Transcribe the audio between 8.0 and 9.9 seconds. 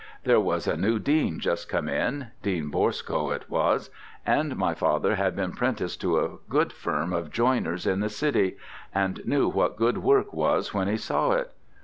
city, and knew what